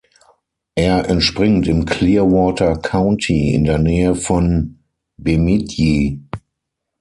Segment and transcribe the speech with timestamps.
[0.73, 4.79] Er entspringt im Clearwater County in der Nähe von
[5.17, 6.23] Bemidji.